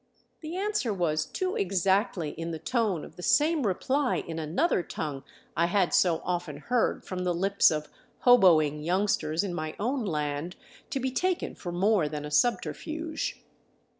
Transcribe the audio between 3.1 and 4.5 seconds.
the same reply in